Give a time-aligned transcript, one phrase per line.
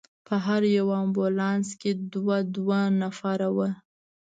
[0.27, 3.71] په هر یو امبولانس کې دوه دوه نفره ول.